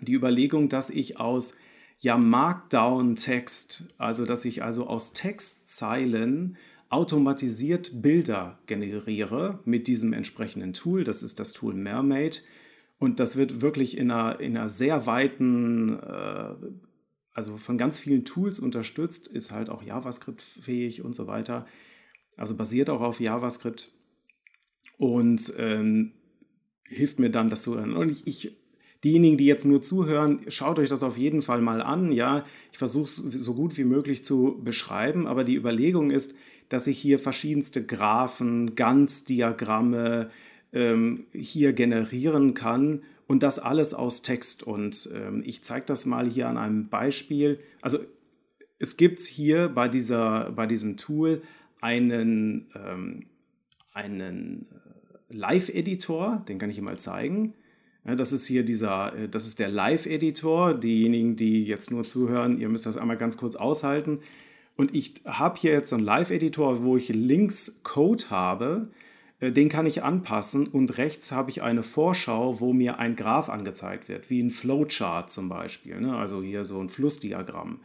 Die 0.02 0.16
Überlegung, 0.16 0.68
dass 0.68 0.90
ich 0.90 1.18
aus 1.18 1.56
ja, 2.00 2.18
Markdown-Text, 2.18 3.96
also 3.98 4.26
dass 4.26 4.44
ich 4.44 4.66
also 4.66 4.86
aus 4.86 5.14
Textzeilen 5.14 6.58
automatisiert 6.94 8.04
Bilder 8.04 8.60
generiere 8.68 9.60
mit 9.66 9.88
diesem 9.88 10.14
entsprechenden 10.14 10.74
Tool. 10.74 11.04
Das 11.04 11.24
ist 11.24 11.40
das 11.40 11.52
Tool 11.52 11.74
Mermaid. 11.74 12.44
Und 13.00 13.20
das 13.20 13.36
wird 13.36 13.62
wirklich 13.62 13.98
in 13.98 14.12
einer, 14.12 14.40
in 14.40 14.56
einer 14.56 14.70
sehr 14.70 15.08
weiten, 15.08 15.98
äh, 16.00 16.54
also 17.34 17.58
von 17.58 17.80
ganz 17.80 18.00
vielen 18.00 18.26
Tools 18.26 18.60
unterstützt, 18.60 19.28
ist 19.28 19.52
halt 19.52 19.72
auch 19.72 19.82
JavaScript-fähig 19.82 21.04
und 21.04 21.16
so 21.16 21.26
weiter. 21.26 21.66
Also 22.38 22.56
basiert 22.56 22.92
auch 22.92 23.02
auf 23.02 23.20
JavaScript 23.20 23.92
und 25.00 25.52
ähm, 25.58 26.12
hilft 26.88 27.18
mir 27.18 27.32
dann, 27.32 27.50
das 27.50 27.64
zu 27.64 27.76
hören. 27.76 27.94
Und 27.94 28.12
ich, 28.12 28.28
ich 28.28 28.58
diejenigen, 29.04 29.38
die 29.38 29.46
jetzt 29.46 29.66
nur 29.66 29.82
zuhören, 29.82 30.42
schaut 30.48 30.78
euch 30.78 30.90
das 30.90 31.02
auf 31.02 31.18
jeden 31.18 31.42
Fall 31.42 31.60
mal 31.60 31.82
an. 31.82 32.12
Ja, 32.12 32.46
ich 32.72 32.78
versuche 32.78 33.06
es 33.06 33.16
so 33.16 33.56
gut 33.56 33.80
wie 33.80 33.84
möglich 33.84 34.24
zu 34.24 34.62
beschreiben, 34.64 35.26
aber 35.26 35.44
die 35.44 35.56
Überlegung 35.56 36.12
ist, 36.12 36.36
dass 36.74 36.88
ich 36.88 36.98
hier 36.98 37.20
verschiedenste 37.20 37.86
Graphen, 37.86 38.74
Gantt-Diagramme 38.74 40.32
ähm, 40.74 41.28
hier 41.32 41.72
generieren 41.72 42.56
kann 42.56 43.04
und 43.28 43.44
das 43.44 43.60
alles 43.60 43.94
aus 43.94 44.24
Text. 44.24 44.64
Und 44.64 45.08
ähm, 45.14 45.44
ich 45.46 45.64
zeige 45.64 45.86
das 45.86 46.08
mal 46.08 46.28
hier 46.28 46.48
an 46.48 46.58
einem 46.58 46.90
Beispiel. 46.90 47.60
Also 47.82 48.00
es 48.80 48.98
gibt 48.98 49.20
hier 49.20 49.70
bei, 49.70 49.88
dieser, 49.88 50.50
bei 50.50 50.66
diesem 50.66 50.98
Tool 50.98 51.44
einen, 51.80 52.72
ähm, 52.74 53.26
einen 53.94 54.66
äh, 55.30 55.36
Live-Editor, 55.36 56.44
den 56.48 56.58
kann 56.58 56.72
ich 56.72 56.78
hier 56.78 56.84
mal 56.84 56.98
zeigen. 56.98 57.54
Das 58.04 58.32
ist 58.34 58.48
hier 58.48 58.66
dieser, 58.66 59.16
äh, 59.16 59.30
das 59.30 59.46
ist 59.46 59.60
der 59.60 59.70
Live-Editor. 59.70 60.74
Diejenigen, 60.74 61.36
die 61.36 61.66
jetzt 61.66 61.92
nur 61.92 62.04
zuhören, 62.04 62.60
ihr 62.60 62.68
müsst 62.68 62.88
das 62.88 62.98
einmal 62.98 63.18
ganz 63.18 63.38
kurz 63.38 63.56
aushalten. 63.56 64.22
Und 64.76 64.96
ich 64.96 65.22
habe 65.26 65.58
hier 65.60 65.72
jetzt 65.72 65.94
einen 65.94 66.04
Live-Editor, 66.04 66.84
wo 66.84 66.98
ich 66.98 67.10
links 67.10 67.82
Code 67.84 68.24
habe. 68.30 68.90
Äh, 69.40 69.52
den 69.52 69.70
kann 69.70 69.86
ich 69.86 70.04
anpassen 70.04 70.68
und 70.68 70.98
rechts 70.98 71.32
habe 71.32 71.52
ich 71.52 71.62
eine 71.62 71.84
Vorschau, 71.84 72.60
wo 72.60 72.74
mir 72.74 73.00
ein 73.00 73.16
Graph 73.16 73.50
angezeigt 73.50 74.10
wird, 74.10 74.30
wie 74.30 74.42
ein 74.42 74.50
Flowchart 74.50 75.30
zum 75.30 75.50
Beispiel. 75.50 76.00
Ne? 76.00 76.16
Also 76.16 76.42
hier 76.42 76.66
so 76.66 76.80
ein 76.80 76.90
Flussdiagramm 76.90 77.80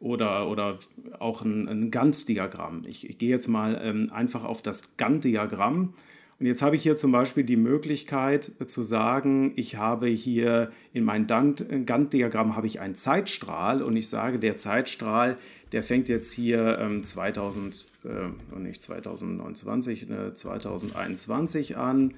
oder, 0.00 0.48
oder 0.48 0.78
auch 1.20 1.42
ein, 1.42 1.68
ein 1.68 1.90
Gantt-Diagramm. 1.90 2.82
Ich, 2.86 3.08
ich, 3.08 3.18
gehe 3.18 3.30
jetzt 3.30 3.48
mal 3.48 3.80
ähm, 3.82 4.08
einfach 4.12 4.44
auf 4.44 4.62
das 4.62 4.96
Gantt-Diagramm 4.96 5.94
Und 6.40 6.46
jetzt 6.46 6.60
habe 6.60 6.74
ich 6.74 6.82
hier 6.82 6.96
zum 6.96 7.12
Beispiel 7.12 7.44
die 7.44 7.56
Möglichkeit 7.56 8.50
zu 8.66 8.82
sagen, 8.82 9.52
ich 9.54 9.76
habe 9.76 10.08
hier 10.08 10.72
in 10.92 11.04
meinem 11.04 11.28
Gantt-Diagramm 11.28 12.56
habe 12.56 12.66
ich 12.66 12.80
einen 12.80 12.96
Zeitstrahl 12.96 13.80
und 13.80 13.94
ich 13.94 14.08
sage, 14.08 14.40
der 14.40 14.56
Zeitstrahl, 14.56 15.38
der 15.72 15.82
fängt 15.82 16.08
jetzt 16.08 16.32
hier 16.32 16.78
ähm, 16.78 17.02
2000, 17.02 17.88
äh, 18.04 18.58
nicht 18.58 18.82
2029, 18.82 20.10
äh, 20.10 20.34
2021 20.34 21.76
an 21.76 22.14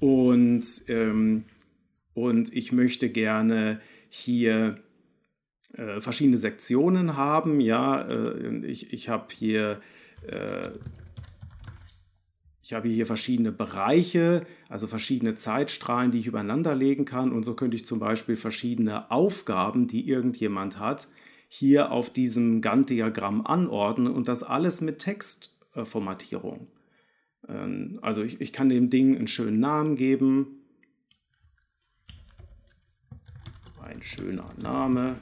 und, 0.00 0.64
ähm, 0.88 1.44
und 2.14 2.52
ich 2.54 2.72
möchte 2.72 3.08
gerne 3.08 3.80
hier 4.08 4.76
äh, 5.74 6.00
verschiedene 6.00 6.38
Sektionen 6.38 7.16
haben. 7.16 7.60
Ja, 7.60 8.02
äh, 8.02 8.66
ich, 8.66 8.92
ich 8.92 9.08
habe 9.08 9.26
hier 9.34 9.80
äh, 10.26 10.68
ich 12.68 12.74
habe 12.74 12.86
hier 12.90 13.06
verschiedene 13.06 13.50
Bereiche, 13.50 14.44
also 14.68 14.86
verschiedene 14.86 15.34
Zeitstrahlen, 15.34 16.10
die 16.10 16.18
ich 16.18 16.26
übereinander 16.26 16.74
legen 16.74 17.06
kann. 17.06 17.32
Und 17.32 17.42
so 17.42 17.54
könnte 17.54 17.76
ich 17.76 17.86
zum 17.86 17.98
Beispiel 17.98 18.36
verschiedene 18.36 19.10
Aufgaben, 19.10 19.86
die 19.86 20.06
irgendjemand 20.06 20.78
hat, 20.78 21.08
hier 21.48 21.90
auf 21.90 22.10
diesem 22.10 22.60
Gantt-Diagramm 22.60 23.44
anordnen 23.44 24.12
und 24.12 24.28
das 24.28 24.42
alles 24.42 24.80
mit 24.80 24.98
Textformatierung. 24.98 26.68
Ähm, 27.48 27.98
also 28.02 28.22
ich, 28.22 28.40
ich 28.40 28.52
kann 28.52 28.68
dem 28.68 28.90
Ding 28.90 29.16
einen 29.16 29.28
schönen 29.28 29.58
Namen 29.58 29.96
geben. 29.96 30.62
Ein 33.82 34.02
schöner 34.02 34.48
Name. 34.62 35.16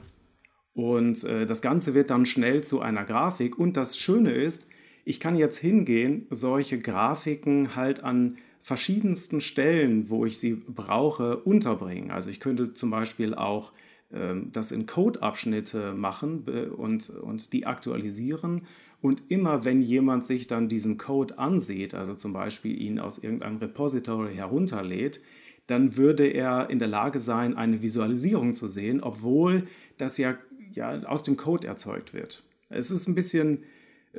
Und 0.73 1.23
äh, 1.23 1.45
das 1.45 1.61
Ganze 1.61 1.93
wird 1.93 2.09
dann 2.09 2.25
schnell 2.25 2.63
zu 2.63 2.81
einer 2.81 3.05
Grafik. 3.05 3.57
Und 3.57 3.77
das 3.77 3.97
Schöne 3.97 4.31
ist, 4.31 4.67
ich 5.05 5.21
kann 5.21 5.37
jetzt 5.37 5.57
hingehen, 5.57 6.27
solche 6.29 6.77
Grafiken 6.77 7.75
halt 7.75 8.03
an 8.03 8.37
verschiedensten 8.59 9.39
Stellen, 9.39 10.09
wo 10.09 10.25
ich 10.25 10.37
sie 10.37 10.55
brauche, 10.55 11.37
unterbringen. 11.37 12.11
Also 12.11 12.29
ich 12.29 12.41
könnte 12.41 12.73
zum 12.73 12.91
Beispiel 12.91 13.33
auch 13.33 13.71
das 14.09 14.71
in 14.71 14.85
Code-Abschnitte 14.85 15.93
machen 15.93 16.45
und, 16.77 17.09
und 17.09 17.51
die 17.51 17.65
aktualisieren. 17.65 18.61
Und 19.01 19.23
immer 19.27 19.63
wenn 19.65 19.81
jemand 19.81 20.25
sich 20.25 20.47
dann 20.47 20.69
diesen 20.69 20.97
Code 20.97 21.37
ansieht, 21.37 21.93
also 21.93 22.15
zum 22.15 22.33
Beispiel 22.33 22.79
ihn 22.81 22.99
aus 22.99 23.19
irgendeinem 23.19 23.57
Repository 23.57 24.33
herunterlädt, 24.33 25.19
dann 25.67 25.97
würde 25.97 26.25
er 26.25 26.69
in 26.69 26.79
der 26.79 26.87
Lage 26.87 27.19
sein, 27.19 27.55
eine 27.55 27.81
Visualisierung 27.81 28.53
zu 28.53 28.67
sehen, 28.67 29.03
obwohl 29.03 29.65
das 29.97 30.17
ja, 30.17 30.37
ja 30.71 31.03
aus 31.03 31.23
dem 31.23 31.37
Code 31.37 31.67
erzeugt 31.67 32.13
wird. 32.13 32.43
Es 32.69 32.89
ist 32.89 33.07
ein 33.07 33.15
bisschen 33.15 33.63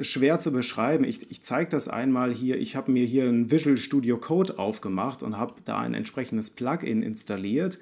schwer 0.01 0.39
zu 0.39 0.53
beschreiben. 0.53 1.05
Ich, 1.05 1.31
ich 1.31 1.43
zeige 1.43 1.71
das 1.71 1.89
einmal 1.89 2.33
hier. 2.33 2.59
Ich 2.59 2.77
habe 2.77 2.93
mir 2.93 3.05
hier 3.05 3.25
ein 3.25 3.51
Visual 3.51 3.79
Studio 3.79 4.19
Code 4.19 4.59
aufgemacht 4.59 5.23
und 5.23 5.39
habe 5.39 5.55
da 5.65 5.79
ein 5.79 5.95
entsprechendes 5.95 6.51
Plugin 6.51 7.03
installiert, 7.03 7.79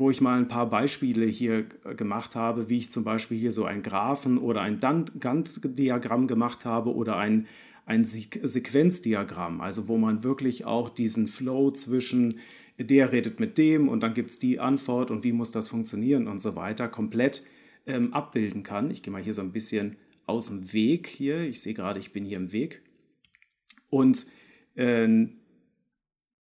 wo 0.00 0.10
ich 0.10 0.20
mal 0.20 0.38
ein 0.38 0.48
paar 0.48 0.68
Beispiele 0.68 1.26
hier 1.26 1.64
gemacht 1.96 2.34
habe, 2.34 2.68
wie 2.68 2.78
ich 2.78 2.90
zum 2.90 3.04
Beispiel 3.04 3.38
hier 3.38 3.52
so 3.52 3.64
ein 3.64 3.82
Graphen 3.82 4.38
oder 4.38 4.62
ein 4.62 4.80
Gantt-Diagramm 4.80 6.26
gemacht 6.26 6.64
habe 6.64 6.94
oder 6.94 7.16
ein, 7.16 7.46
ein 7.86 8.04
Sequenzdiagramm, 8.04 9.60
also 9.60 9.86
wo 9.86 9.98
man 9.98 10.24
wirklich 10.24 10.64
auch 10.64 10.90
diesen 10.90 11.28
Flow 11.28 11.70
zwischen 11.70 12.38
der 12.78 13.12
redet 13.12 13.40
mit 13.40 13.58
dem 13.58 13.88
und 13.88 14.02
dann 14.02 14.14
gibt 14.14 14.30
es 14.30 14.38
die 14.38 14.58
Antwort 14.58 15.10
und 15.10 15.22
wie 15.22 15.32
muss 15.32 15.50
das 15.50 15.68
funktionieren 15.68 16.26
und 16.26 16.40
so 16.40 16.56
weiter 16.56 16.88
komplett 16.88 17.44
ähm, 17.86 18.14
abbilden 18.14 18.62
kann. 18.62 18.90
Ich 18.90 19.02
gehe 19.02 19.12
mal 19.12 19.22
hier 19.22 19.34
so 19.34 19.42
ein 19.42 19.52
bisschen 19.52 19.96
aus 20.26 20.46
dem 20.46 20.72
Weg 20.72 21.06
hier. 21.06 21.40
Ich 21.42 21.60
sehe 21.60 21.74
gerade, 21.74 22.00
ich 22.00 22.12
bin 22.12 22.24
hier 22.24 22.38
im 22.38 22.52
Weg. 22.52 22.82
Und 23.90 24.26
äh, 24.76 25.26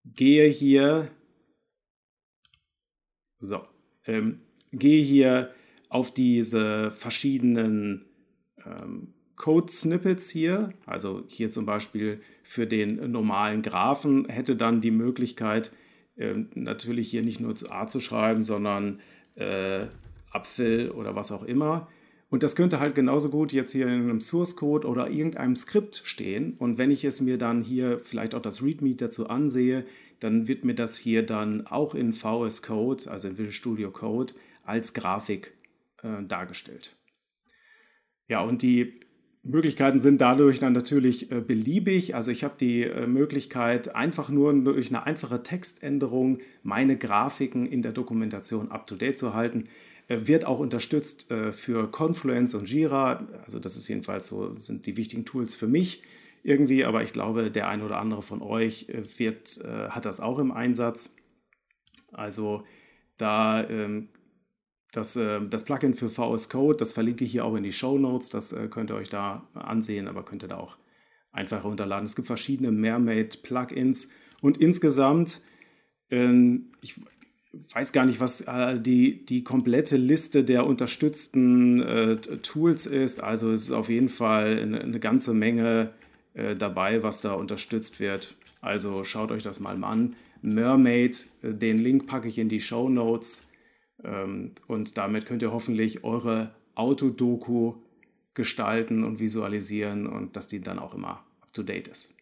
gehe 0.05 0.47
hier, 0.47 1.09
so, 3.39 3.62
ähm, 4.05 4.39
gehe 4.72 5.01
hier 5.01 5.51
auf 5.89 6.13
diese 6.13 6.91
verschiedenen 6.91 8.05
ähm, 8.65 9.13
Code-Snippets 9.36 10.29
hier. 10.29 10.74
Also 10.86 11.24
hier 11.27 11.50
zum 11.50 11.65
Beispiel 11.65 12.22
für 12.43 12.67
den 12.67 13.12
normalen 13.12 13.62
Graphen 13.62 14.27
hätte 14.27 14.55
dann 14.55 14.81
die 14.81 14.91
Möglichkeit, 14.91 15.72
äh, 16.17 16.36
natürlich 16.53 17.10
hier 17.10 17.24
nicht 17.24 17.39
nur 17.39 17.55
A 17.69 17.88
zu 17.88 18.00
schreiben, 18.00 18.43
sondern 18.43 19.00
äh, 19.36 19.86
Apfel 20.31 20.91
oder 20.91 21.15
was 21.15 21.31
auch 21.31 21.43
immer. 21.43 21.88
Und 22.29 22.43
das 22.43 22.55
könnte 22.55 22.79
halt 22.79 22.93
genauso 22.93 23.29
gut 23.29 23.51
jetzt 23.53 23.72
hier 23.72 23.88
in 23.88 23.93
einem 23.93 24.22
Source 24.22 24.55
Code 24.55 24.88
oder 24.88 25.10
irgendeinem 25.10 25.55
Skript 25.55 26.01
stehen. 26.03 26.53
Und 26.60 26.77
wenn 26.77 26.91
ich 26.91 27.03
es 27.03 27.22
mir 27.22 27.39
dann 27.39 27.62
hier 27.62 28.00
vielleicht 28.00 28.36
auch 28.36 28.41
das 28.41 28.62
README 28.62 28.93
dazu 28.96 29.29
ansehe, 29.29 29.81
dann 30.19 30.47
wird 30.47 30.65
mir 30.65 30.75
das 30.75 30.97
hier 30.97 31.25
dann 31.25 31.67
auch 31.67 31.95
in 31.95 32.13
VS 32.13 32.61
Code, 32.61 33.09
also 33.09 33.27
in 33.27 33.38
Visual 33.38 33.51
Studio 33.51 33.91
Code, 33.91 34.33
als 34.63 34.93
Grafik 34.93 35.53
äh, 36.03 36.23
dargestellt. 36.23 36.95
Ja, 38.27 38.41
und 38.41 38.61
die 38.61 38.99
Möglichkeiten 39.43 39.99
sind 39.99 40.21
dadurch 40.21 40.59
dann 40.59 40.73
natürlich 40.73 41.31
äh, 41.31 41.41
beliebig. 41.41 42.15
Also 42.15 42.29
ich 42.31 42.43
habe 42.43 42.55
die 42.59 42.83
äh, 42.83 43.07
Möglichkeit, 43.07 43.95
einfach 43.95 44.29
nur 44.29 44.53
durch 44.53 44.89
eine 44.89 45.05
einfache 45.05 45.41
Textänderung 45.41 46.39
meine 46.61 46.97
Grafiken 46.97 47.65
in 47.65 47.81
der 47.81 47.93
Dokumentation 47.93 48.71
up-to-date 48.71 49.17
zu 49.17 49.33
halten. 49.33 49.69
Äh, 50.07 50.27
wird 50.27 50.45
auch 50.45 50.59
unterstützt 50.59 51.31
äh, 51.31 51.51
für 51.51 51.89
Confluence 51.89 52.53
und 52.53 52.69
Jira. 52.69 53.27
Also 53.43 53.59
das 53.59 53.77
ist 53.77 53.88
jedenfalls 53.88 54.27
so, 54.27 54.55
sind 54.57 54.85
die 54.85 54.97
wichtigen 54.97 55.25
Tools 55.25 55.55
für 55.55 55.67
mich 55.67 56.03
irgendwie, 56.43 56.86
aber 56.86 57.03
ich 57.03 57.13
glaube, 57.13 57.51
der 57.51 57.67
ein 57.67 57.81
oder 57.81 57.98
andere 58.00 58.22
von 58.22 58.41
euch 58.41 58.88
äh, 58.89 59.03
wird, 59.19 59.60
hat 59.89 60.05
das 60.05 60.19
auch 60.19 60.39
im 60.39 60.51
Einsatz. 60.51 61.15
Also 62.12 62.63
da 63.17 63.67
ähm, 63.69 64.10
das, 64.91 65.13
das 65.13 65.65
Plugin 65.65 65.93
für 65.93 66.10
VS 66.10 66.50
Code, 66.50 66.77
das 66.77 66.93
verlinke 66.93 67.24
ich 67.24 67.31
hier 67.31 67.46
auch 67.46 67.53
in 67.55 67.62
die 67.62 67.72
Show 67.72 68.00
Notes. 68.00 68.29
Das 68.29 68.55
könnt 68.72 68.89
ihr 68.89 68.96
euch 68.96 69.10
da 69.10 69.48
ansehen, 69.53 70.08
aber 70.08 70.25
könnt 70.25 70.43
ihr 70.43 70.48
da 70.48 70.58
auch 70.58 70.77
einfach 71.31 71.63
runterladen. 71.63 72.05
Es 72.05 72.15
gibt 72.15 72.27
verschiedene 72.27 72.72
Mermaid-Plugins 72.72 74.10
und 74.41 74.58
insgesamt, 74.58 75.41
ähm, 76.10 76.72
ich 76.81 76.96
weiß 77.74 77.93
gar 77.93 78.05
nicht, 78.05 78.19
was 78.19 78.41
äh, 78.41 78.79
die, 78.79 79.25
die 79.25 79.43
komplette 79.43 79.98
Liste 79.98 80.43
der 80.43 80.65
unterstützten 80.65 81.81
äh, 81.81 82.17
Tools 82.17 82.86
ist. 82.86 83.24
Also 83.24 83.51
es 83.51 83.63
ist 83.63 83.72
auf 83.72 83.89
jeden 83.89 84.10
Fall 84.10 84.60
eine, 84.60 84.81
eine 84.81 85.00
ganze 85.00 85.34
Menge 85.34 85.93
äh, 86.33 86.55
dabei, 86.55 87.03
was 87.03 87.21
da 87.21 87.33
unterstützt 87.33 88.00
wird. 88.00 88.36
Also 88.62 89.03
schaut 89.03 89.31
euch 89.31 89.43
das 89.43 89.59
mal 89.59 89.83
an. 89.83 90.15
Mermaid, 90.41 91.27
äh, 91.41 91.53
den 91.53 91.77
Link 91.79 92.07
packe 92.07 92.27
ich 92.27 92.38
in 92.38 92.50
die 92.50 92.62
Show 92.62 92.89
Notes. 92.89 93.48
Ähm, 94.03 94.51
und 94.67 94.98
damit 94.98 95.25
könnt 95.25 95.41
ihr 95.41 95.51
hoffentlich 95.51 96.03
eure 96.03 96.51
Autodoku 96.75 97.75
gestalten 98.33 99.03
und 99.03 99.19
visualisieren 99.19 100.07
und 100.07 100.36
dass 100.36 100.48
die 100.48 100.62
dann 100.62 100.79
auch 100.79 100.93
immer 100.93 101.25
up-to-date 101.41 101.88
ist. 101.88 102.15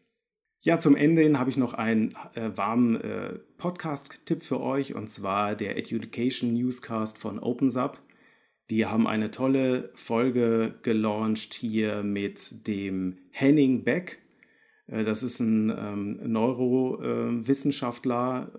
Ja, 0.63 0.79
zum 0.79 0.95
Ende 0.95 1.21
hin 1.21 1.37
habe 1.37 1.51
ich 1.51 1.57
noch 1.57 1.73
einen 1.75 2.15
äh, 2.33 2.57
warmen 2.57 2.99
Podcast-Tipp 3.57 4.41
für 4.41 4.59
euch 4.59 4.95
und 4.95 5.09
zwar 5.09 5.55
der 5.55 5.77
Education 5.77 6.53
Newscast 6.53 7.17
von 7.19 7.37
OpenSUB. 7.37 7.99
Die 8.69 8.85
haben 8.85 9.07
eine 9.07 9.31
tolle 9.31 9.89
Folge 9.93 10.75
gelauncht 10.81 11.53
hier 11.53 12.03
mit 12.03 12.67
dem 12.67 13.17
Henning 13.31 13.83
Beck. 13.83 14.19
Äh, 14.87 15.03
das 15.03 15.23
ist 15.23 15.39
ein 15.39 15.69
ähm, 15.69 16.19
Neurowissenschaftler. 16.23 18.51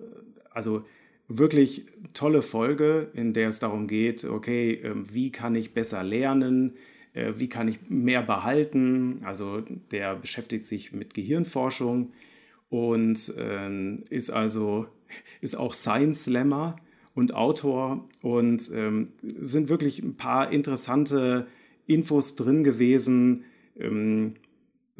also 0.50 0.84
wirklich 1.28 1.86
tolle 2.14 2.42
Folge, 2.42 3.10
in 3.12 3.34
der 3.34 3.48
es 3.48 3.58
darum 3.58 3.86
geht, 3.86 4.24
okay, 4.24 4.80
ähm, 4.82 5.04
wie 5.12 5.30
kann 5.30 5.54
ich 5.54 5.74
besser 5.74 6.02
lernen? 6.02 6.72
Äh, 7.12 7.34
wie 7.36 7.48
kann 7.48 7.68
ich 7.68 7.78
mehr 7.88 8.22
behalten. 8.22 9.18
Also 9.24 9.62
der 9.90 10.16
beschäftigt 10.16 10.66
sich 10.66 10.92
mit 10.92 11.14
Gehirnforschung 11.14 12.10
und 12.70 13.32
äh, 13.36 13.94
ist 14.10 14.30
also 14.30 14.86
ist 15.40 15.56
auch 15.56 15.74
Science 15.74 16.24
Slammer 16.24 16.76
und 17.18 17.34
Autor 17.34 18.08
und 18.22 18.70
ähm, 18.72 19.08
sind 19.22 19.68
wirklich 19.68 20.00
ein 20.04 20.16
paar 20.16 20.52
interessante 20.52 21.48
Infos 21.88 22.36
drin 22.36 22.62
gewesen. 22.62 23.44
Ähm, 23.76 24.34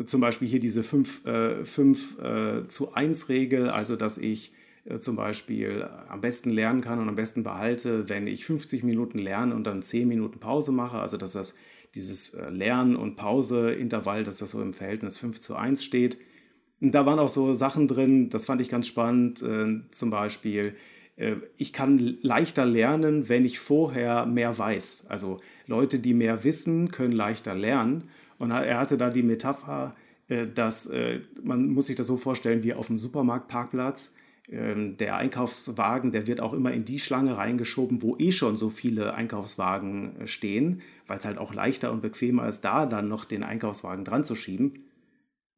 zum 0.04 0.20
Beispiel 0.20 0.48
hier 0.48 0.58
diese 0.58 0.82
5 0.82 1.26
äh, 1.26 1.64
fünf, 1.64 2.18
äh, 2.18 2.66
zu 2.66 2.92
1 2.92 3.28
Regel, 3.28 3.70
also 3.70 3.94
dass 3.94 4.18
ich 4.18 4.52
äh, 4.84 4.98
zum 4.98 5.14
Beispiel 5.14 5.88
am 6.08 6.20
besten 6.20 6.50
lernen 6.50 6.80
kann 6.80 6.98
und 6.98 7.08
am 7.08 7.14
besten 7.14 7.44
behalte, 7.44 8.08
wenn 8.08 8.26
ich 8.26 8.44
50 8.44 8.82
Minuten 8.82 9.18
lerne 9.18 9.54
und 9.54 9.68
dann 9.68 9.82
10 9.82 10.08
Minuten 10.08 10.40
Pause 10.40 10.72
mache, 10.72 10.98
also 10.98 11.18
dass 11.18 11.32
das 11.34 11.54
dieses 11.94 12.34
äh, 12.34 12.50
Lern- 12.50 12.96
und 12.96 13.14
Pause-Intervall, 13.14 14.24
dass 14.24 14.38
das 14.38 14.50
so 14.50 14.60
im 14.60 14.74
Verhältnis 14.74 15.18
5 15.18 15.38
zu 15.38 15.54
1 15.54 15.84
steht. 15.84 16.16
Und 16.80 16.92
da 16.96 17.06
waren 17.06 17.20
auch 17.20 17.28
so 17.28 17.54
Sachen 17.54 17.86
drin, 17.86 18.28
das 18.28 18.44
fand 18.44 18.60
ich 18.60 18.68
ganz 18.68 18.88
spannend, 18.88 19.40
äh, 19.42 19.66
zum 19.92 20.10
Beispiel, 20.10 20.74
ich 21.56 21.72
kann 21.72 22.18
leichter 22.22 22.64
lernen, 22.64 23.28
wenn 23.28 23.44
ich 23.44 23.58
vorher 23.58 24.24
mehr 24.24 24.56
weiß. 24.56 25.06
Also 25.08 25.40
Leute, 25.66 25.98
die 25.98 26.14
mehr 26.14 26.44
wissen, 26.44 26.92
können 26.92 27.12
leichter 27.12 27.54
lernen. 27.54 28.04
Und 28.38 28.52
er 28.52 28.78
hatte 28.78 28.96
da 28.96 29.10
die 29.10 29.24
Metapher 29.24 29.96
äh, 30.28 30.46
dass 30.46 30.86
äh, 30.86 31.20
man 31.42 31.68
muss 31.68 31.86
sich 31.86 31.96
das 31.96 32.06
so 32.06 32.16
vorstellen 32.16 32.62
wie 32.62 32.74
auf 32.74 32.86
dem 32.86 32.98
Supermarktparkplatz. 32.98 34.14
Ähm, 34.50 34.96
der 34.96 35.16
Einkaufswagen, 35.16 36.12
der 36.12 36.26
wird 36.26 36.40
auch 36.40 36.52
immer 36.52 36.72
in 36.72 36.84
die 36.84 36.98
Schlange 36.98 37.36
reingeschoben, 37.36 38.02
wo 38.02 38.16
eh 38.16 38.32
schon 38.32 38.56
so 38.56 38.70
viele 38.70 39.14
Einkaufswagen 39.14 40.20
äh, 40.20 40.26
stehen, 40.26 40.82
weil 41.06 41.18
es 41.18 41.24
halt 41.24 41.38
auch 41.38 41.54
leichter 41.54 41.92
und 41.92 42.02
bequemer 42.02 42.46
ist, 42.46 42.62
da 42.62 42.86
dann 42.86 43.08
noch 43.08 43.24
den 43.24 43.42
Einkaufswagen 43.42 44.04
dran 44.04 44.24
zu 44.24 44.34
schieben. 44.34 44.84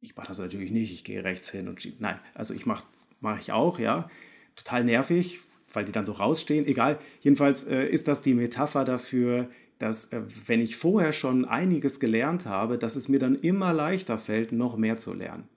Ich 0.01 0.15
mache 0.15 0.27
das 0.27 0.39
natürlich 0.39 0.71
nicht, 0.71 0.91
ich 0.91 1.03
gehe 1.03 1.23
rechts 1.23 1.51
hin 1.51 1.67
und 1.67 1.81
schiebe. 1.81 1.97
Nein, 1.99 2.19
also 2.33 2.53
ich 2.53 2.65
mache 2.65 2.85
mach 3.19 3.39
ich 3.39 3.51
auch, 3.51 3.77
ja. 3.77 4.09
Total 4.55 4.83
nervig, 4.83 5.39
weil 5.73 5.85
die 5.85 5.91
dann 5.91 6.05
so 6.05 6.13
rausstehen. 6.13 6.65
Egal, 6.65 6.99
jedenfalls 7.21 7.63
äh, 7.63 7.85
ist 7.85 8.07
das 8.07 8.21
die 8.21 8.33
Metapher 8.33 8.83
dafür, 8.83 9.49
dass 9.77 10.05
äh, 10.05 10.21
wenn 10.45 10.61
ich 10.61 10.75
vorher 10.75 11.13
schon 11.13 11.45
einiges 11.45 11.99
gelernt 11.99 12.45
habe, 12.45 12.77
dass 12.77 12.95
es 12.95 13.09
mir 13.09 13.19
dann 13.19 13.35
immer 13.35 13.73
leichter 13.73 14.17
fällt, 14.17 14.51
noch 14.51 14.77
mehr 14.77 14.97
zu 14.97 15.13
lernen. 15.13 15.47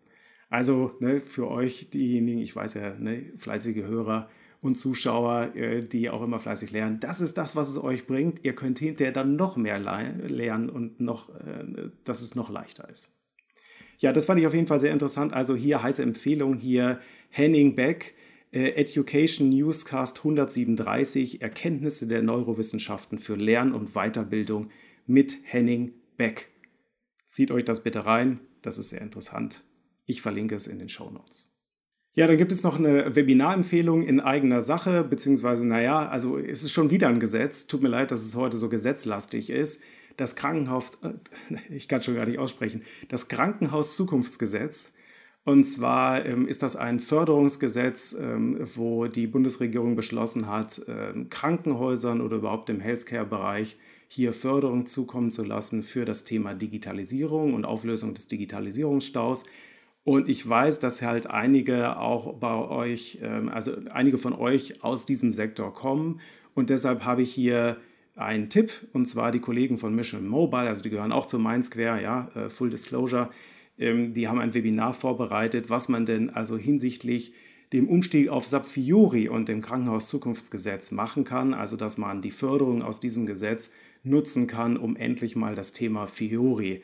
Also 0.50 0.92
ne, 1.00 1.20
für 1.20 1.50
euch 1.50 1.90
diejenigen, 1.90 2.40
ich 2.40 2.54
weiß 2.54 2.74
ja, 2.74 2.94
ne, 2.94 3.32
fleißige 3.36 3.84
Hörer 3.84 4.28
und 4.60 4.76
Zuschauer, 4.76 5.54
äh, 5.56 5.82
die 5.82 6.08
auch 6.10 6.22
immer 6.22 6.38
fleißig 6.38 6.70
lernen, 6.70 7.00
das 7.00 7.20
ist 7.20 7.36
das, 7.36 7.54
was 7.56 7.68
es 7.68 7.82
euch 7.82 8.06
bringt. 8.06 8.44
Ihr 8.44 8.54
könnt 8.54 8.78
hinterher 8.78 9.12
dann 9.12 9.36
noch 9.36 9.56
mehr 9.56 9.78
lernen 9.78 10.70
und 10.70 11.00
noch, 11.00 11.28
äh, 11.28 11.90
dass 12.04 12.22
es 12.22 12.34
noch 12.34 12.50
leichter 12.50 12.88
ist. 12.88 13.12
Ja, 13.98 14.12
das 14.12 14.26
fand 14.26 14.40
ich 14.40 14.46
auf 14.46 14.54
jeden 14.54 14.66
Fall 14.66 14.80
sehr 14.80 14.92
interessant. 14.92 15.32
Also 15.32 15.54
hier 15.54 15.82
heiße 15.82 16.02
Empfehlung 16.02 16.54
hier 16.54 17.00
Henning 17.30 17.74
Beck, 17.74 18.14
Education 18.54 19.48
Newscast 19.48 20.18
137, 20.18 21.42
Erkenntnisse 21.42 22.06
der 22.06 22.22
Neurowissenschaften 22.22 23.18
für 23.18 23.34
Lern- 23.34 23.74
und 23.74 23.94
Weiterbildung 23.94 24.70
mit 25.06 25.38
Henning 25.42 25.92
Beck. 26.16 26.52
Zieht 27.26 27.50
euch 27.50 27.64
das 27.64 27.82
bitte 27.82 28.06
rein, 28.06 28.38
das 28.62 28.78
ist 28.78 28.90
sehr 28.90 29.00
interessant. 29.00 29.64
Ich 30.06 30.22
verlinke 30.22 30.54
es 30.54 30.68
in 30.68 30.78
den 30.78 30.88
Show 30.88 31.10
Notes. 31.10 31.52
Ja, 32.12 32.28
dann 32.28 32.36
gibt 32.36 32.52
es 32.52 32.62
noch 32.62 32.78
eine 32.78 33.16
Webinarempfehlung 33.16 34.04
in 34.04 34.20
eigener 34.20 34.62
Sache, 34.62 35.02
beziehungsweise, 35.02 35.66
naja, 35.66 36.08
also 36.08 36.38
es 36.38 36.62
ist 36.62 36.70
schon 36.70 36.90
wieder 36.90 37.08
ein 37.08 37.18
Gesetz. 37.18 37.66
Tut 37.66 37.82
mir 37.82 37.88
leid, 37.88 38.12
dass 38.12 38.24
es 38.24 38.36
heute 38.36 38.56
so 38.56 38.68
gesetzlastig 38.68 39.50
ist. 39.50 39.82
Das 40.16 40.36
Krankenhaus, 40.36 40.92
äh, 41.02 41.14
ich 41.74 41.88
kann 41.88 42.04
schon 42.04 42.14
gar 42.14 42.26
nicht 42.26 42.38
aussprechen, 42.38 42.82
das 43.08 43.26
Krankenhaus-Zukunftsgesetz. 43.26 44.92
Und 45.44 45.64
zwar 45.64 46.24
ähm, 46.24 46.48
ist 46.48 46.62
das 46.62 46.74
ein 46.74 47.00
Förderungsgesetz, 47.00 48.16
ähm, 48.18 48.58
wo 48.74 49.06
die 49.06 49.26
Bundesregierung 49.26 49.94
beschlossen 49.94 50.48
hat, 50.48 50.80
ähm, 50.88 51.28
Krankenhäusern 51.28 52.22
oder 52.22 52.36
überhaupt 52.36 52.70
im 52.70 52.80
Healthcare-Bereich 52.80 53.76
hier 54.08 54.32
Förderung 54.32 54.86
zukommen 54.86 55.30
zu 55.30 55.44
lassen 55.44 55.82
für 55.82 56.04
das 56.06 56.24
Thema 56.24 56.54
Digitalisierung 56.54 57.52
und 57.52 57.66
Auflösung 57.66 58.14
des 58.14 58.26
Digitalisierungsstaus. 58.26 59.44
Und 60.04 60.28
ich 60.28 60.46
weiß, 60.48 60.80
dass 60.80 61.02
halt 61.02 61.28
einige 61.28 61.98
auch 61.98 62.34
bei 62.34 62.54
euch, 62.54 63.18
ähm, 63.22 63.50
also 63.50 63.72
einige 63.92 64.16
von 64.16 64.32
euch 64.32 64.82
aus 64.82 65.04
diesem 65.04 65.30
Sektor 65.30 65.74
kommen. 65.74 66.20
Und 66.54 66.70
deshalb 66.70 67.04
habe 67.04 67.20
ich 67.20 67.34
hier 67.34 67.76
einen 68.16 68.48
Tipp, 68.48 68.70
und 68.92 69.06
zwar 69.06 69.30
die 69.30 69.40
Kollegen 69.40 69.76
von 69.76 69.94
Mission 69.94 70.26
Mobile, 70.26 70.68
also 70.68 70.82
die 70.82 70.90
gehören 70.90 71.12
auch 71.12 71.26
zu 71.26 71.38
Mindsquare, 71.38 72.00
ja, 72.00 72.28
äh, 72.34 72.48
Full 72.48 72.70
Disclosure. 72.70 73.28
Ähm, 73.78 74.14
die 74.14 74.28
haben 74.28 74.38
ein 74.38 74.54
Webinar 74.54 74.92
vorbereitet, 74.92 75.70
was 75.70 75.88
man 75.88 76.06
denn 76.06 76.30
also 76.30 76.56
hinsichtlich 76.56 77.32
dem 77.72 77.88
Umstieg 77.88 78.28
auf 78.28 78.46
SAP 78.46 78.66
Fiori 78.66 79.28
und 79.28 79.48
dem 79.48 79.60
Krankenhaus-Zukunftsgesetz 79.60 80.92
machen 80.92 81.24
kann, 81.24 81.54
also 81.54 81.76
dass 81.76 81.98
man 81.98 82.22
die 82.22 82.30
Förderung 82.30 82.82
aus 82.82 83.00
diesem 83.00 83.26
Gesetz 83.26 83.72
nutzen 84.04 84.46
kann, 84.46 84.76
um 84.76 84.96
endlich 84.96 85.34
mal 85.34 85.54
das 85.54 85.72
Thema 85.72 86.06
Fiori 86.06 86.82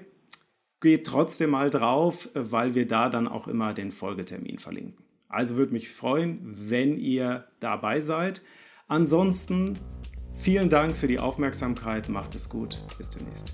geht 0.81 1.09
trotzdem 1.09 1.51
mal 1.51 1.71
drauf, 1.71 2.29
weil 2.35 2.77
wir 2.77 2.87
da 2.87 3.09
dann 3.09 3.27
auch 3.27 3.49
immer 3.49 3.75
den 3.75 3.91
Folgetermin 3.91 4.61
verlinken. 4.61 5.05
Also 5.29 5.57
würde 5.57 5.73
mich 5.73 5.91
freuen, 5.91 6.39
wenn 6.45 6.97
ihr 6.97 7.49
dabei 7.59 8.01
seid. 8.01 8.43
Ansonsten 8.87 9.77
vielen 10.37 10.69
Dank 10.69 10.95
für 10.95 11.09
die 11.09 11.19
Aufmerksamkeit, 11.19 12.09
macht 12.09 12.37
es 12.37 12.49
gut, 12.49 12.81
bis 12.97 13.11
demnächst. 13.11 13.53